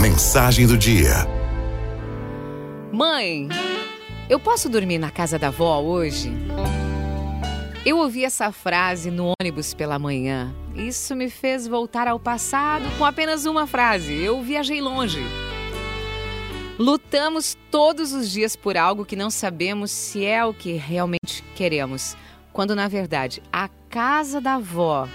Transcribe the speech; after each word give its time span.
Mensagem 0.00 0.66
do 0.66 0.76
dia. 0.76 1.26
Mãe, 2.92 3.48
eu 4.28 4.40
posso 4.40 4.68
dormir 4.68 4.98
na 4.98 5.10
casa 5.10 5.38
da 5.38 5.48
avó 5.48 5.80
hoje? 5.80 6.32
Eu 7.84 7.98
ouvi 7.98 8.24
essa 8.24 8.50
frase 8.50 9.10
no 9.10 9.32
ônibus 9.40 9.74
pela 9.74 9.98
manhã. 9.98 10.52
Isso 10.74 11.14
me 11.14 11.28
fez 11.30 11.68
voltar 11.68 12.08
ao 12.08 12.18
passado 12.18 12.84
com 12.98 13.04
apenas 13.04 13.44
uma 13.44 13.66
frase. 13.66 14.14
Eu 14.14 14.42
viajei 14.42 14.80
longe. 14.80 15.20
Lutamos 16.78 17.56
todos 17.70 18.12
os 18.12 18.30
dias 18.30 18.56
por 18.56 18.76
algo 18.76 19.04
que 19.04 19.14
não 19.14 19.30
sabemos 19.30 19.90
se 19.90 20.24
é 20.24 20.44
o 20.44 20.54
que 20.54 20.72
realmente 20.72 21.44
queremos, 21.54 22.16
quando 22.52 22.74
na 22.74 22.88
verdade 22.88 23.42
a 23.52 23.68
casa 23.88 24.40
da 24.40 24.54
avó 24.54 25.06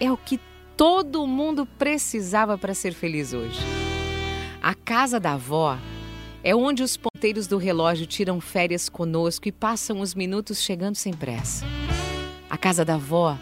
é 0.00 0.10
o 0.10 0.16
que 0.16 0.40
todo 0.76 1.26
mundo 1.26 1.66
precisava 1.66 2.56
para 2.56 2.72
ser 2.72 2.94
feliz 2.94 3.34
hoje. 3.34 3.60
A 4.62 4.74
casa 4.74 5.18
da 5.18 5.32
avó 5.32 5.78
é 6.44 6.54
onde 6.54 6.82
os 6.82 6.94
ponteiros 6.94 7.46
do 7.46 7.56
relógio 7.56 8.06
tiram 8.06 8.42
férias 8.42 8.90
conosco 8.90 9.48
e 9.48 9.52
passam 9.52 10.00
os 10.00 10.14
minutos 10.14 10.60
chegando 10.60 10.96
sem 10.96 11.14
pressa. 11.14 11.64
A 12.48 12.58
casa 12.58 12.84
da 12.84 12.96
avó 12.96 13.38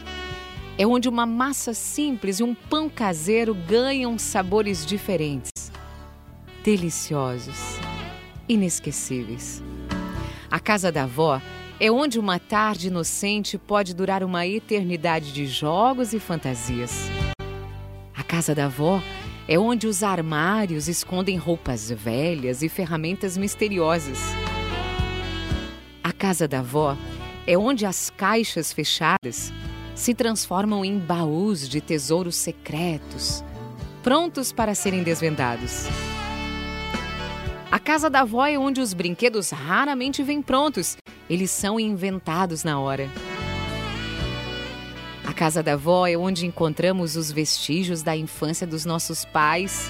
é 0.78 0.86
onde 0.86 1.08
uma 1.08 1.26
massa 1.26 1.74
simples 1.74 2.38
e 2.38 2.44
um 2.44 2.54
pão 2.54 2.88
caseiro 2.88 3.52
ganham 3.52 4.16
sabores 4.16 4.86
diferentes, 4.86 5.72
deliciosos, 6.62 7.58
inesquecíveis. 8.48 9.60
A 10.48 10.60
casa 10.60 10.92
da 10.92 11.02
avó 11.02 11.42
é 11.80 11.90
onde 11.90 12.20
uma 12.20 12.38
tarde 12.38 12.86
inocente 12.86 13.58
pode 13.58 13.92
durar 13.92 14.22
uma 14.22 14.46
eternidade 14.46 15.32
de 15.32 15.46
jogos 15.46 16.12
e 16.12 16.20
fantasias. 16.20 17.08
A 18.16 18.22
casa 18.22 18.54
da 18.54 18.66
avó 18.66 19.00
é 19.00 19.17
onde 19.56 19.86
os 19.86 20.02
armários 20.02 20.88
escondem 20.88 21.36
roupas 21.36 21.90
velhas 21.90 22.62
e 22.62 22.68
ferramentas 22.68 23.36
misteriosas. 23.38 24.18
A 26.02 26.12
casa 26.12 26.48
da 26.48 26.58
avó 26.58 26.96
é 27.46 27.56
onde 27.56 27.86
as 27.86 28.10
caixas 28.10 28.72
fechadas 28.72 29.52
se 29.94 30.12
transformam 30.12 30.84
em 30.84 30.98
baús 30.98 31.68
de 31.68 31.80
tesouros 31.80 32.36
secretos, 32.36 33.42
prontos 34.02 34.52
para 34.52 34.74
serem 34.74 35.02
desvendados. 35.02 35.86
A 37.70 37.78
casa 37.78 38.10
da 38.10 38.20
avó 38.20 38.46
é 38.46 38.58
onde 38.58 38.80
os 38.80 38.92
brinquedos 38.92 39.50
raramente 39.50 40.22
vêm 40.22 40.42
prontos, 40.42 40.96
eles 41.28 41.50
são 41.50 41.78
inventados 41.78 42.64
na 42.64 42.80
hora. 42.80 43.08
Casa 45.38 45.62
da 45.62 45.74
avó 45.74 46.04
é 46.04 46.16
onde 46.16 46.46
encontramos 46.46 47.14
os 47.14 47.30
vestígios 47.30 48.02
da 48.02 48.16
infância 48.16 48.66
dos 48.66 48.84
nossos 48.84 49.24
pais 49.24 49.88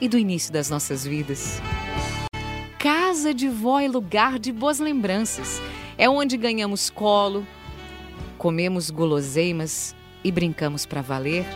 e 0.00 0.08
do 0.08 0.18
início 0.18 0.52
das 0.52 0.68
nossas 0.68 1.06
vidas. 1.06 1.62
Casa 2.80 3.32
de 3.32 3.48
vó 3.48 3.78
é 3.78 3.86
lugar 3.86 4.40
de 4.40 4.50
boas 4.50 4.80
lembranças. 4.80 5.62
É 5.96 6.10
onde 6.10 6.36
ganhamos 6.36 6.90
colo, 6.90 7.46
comemos 8.36 8.90
guloseimas 8.90 9.94
e 10.24 10.32
brincamos 10.32 10.84
para 10.84 11.00
valer, 11.00 11.46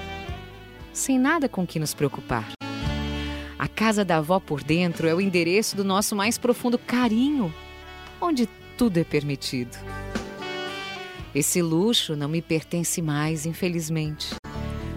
sem 0.92 1.18
nada 1.18 1.48
com 1.48 1.66
que 1.66 1.80
nos 1.80 1.94
preocupar. 1.94 2.52
A 3.58 3.66
casa 3.66 4.04
da 4.04 4.18
avó 4.18 4.38
por 4.38 4.62
dentro 4.62 5.08
é 5.08 5.12
o 5.12 5.20
endereço 5.20 5.74
do 5.74 5.82
nosso 5.82 6.14
mais 6.14 6.38
profundo 6.38 6.78
carinho, 6.78 7.52
onde 8.20 8.48
tudo 8.78 8.98
é 8.98 9.02
permitido. 9.04 9.76
Esse 11.36 11.60
luxo 11.60 12.16
não 12.16 12.30
me 12.30 12.40
pertence 12.40 13.02
mais, 13.02 13.44
infelizmente. 13.44 14.34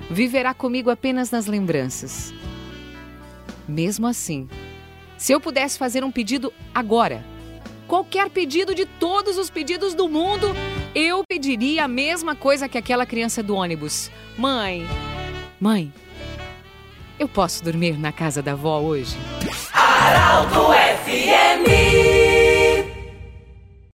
Viverá 0.10 0.54
comigo 0.54 0.90
apenas 0.90 1.30
nas 1.32 1.48
lembranças. 1.48 2.34
Mesmo 3.68 4.08
assim, 4.08 4.48
se 5.18 5.34
eu 5.34 5.42
pudesse 5.42 5.78
fazer 5.78 6.02
um 6.02 6.10
pedido 6.10 6.54
agora, 6.74 7.26
qualquer 7.90 8.30
pedido 8.30 8.74
de 8.74 8.86
todos 8.86 9.38
os 9.38 9.50
pedidos 9.50 9.94
do 9.94 10.08
mundo, 10.08 10.48
eu 10.96 11.26
pediria 11.28 11.84
a 11.84 11.90
mesma 11.90 12.38
coisa 12.38 12.70
que 12.70 12.78
aquela 12.78 13.06
criança 13.06 13.44
do 13.44 13.54
ônibus. 13.54 14.10
Mãe, 14.38 14.88
mãe, 15.60 15.92
eu 17.20 17.28
posso 17.28 17.62
dormir 17.62 18.00
na 18.00 18.14
casa 18.14 18.42
da 18.42 18.54
avó 18.54 18.80
hoje? 18.80 19.18
Araldo 19.74 20.56
FMI 20.56 20.59